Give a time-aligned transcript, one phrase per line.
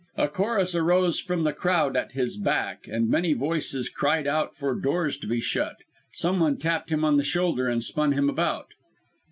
[0.17, 4.73] A chorus arose from the crowd at his back; and many voices cried out for
[4.73, 5.75] doors to be shut.
[6.11, 8.69] Someone tapped him on the shoulder, and spun him about.